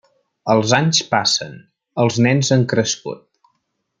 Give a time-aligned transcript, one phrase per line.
[0.53, 1.53] Els anys passen,
[2.05, 3.23] els nens han crescut.